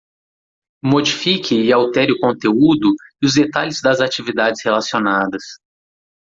Modifique 0.83 1.53
e 1.63 1.71
altere 1.71 2.11
o 2.11 2.19
conteúdo 2.19 2.89
e 3.21 3.27
os 3.27 3.35
detalhes 3.35 3.81
das 3.83 4.01
atividades 4.01 4.63
relacionadas 4.65 5.43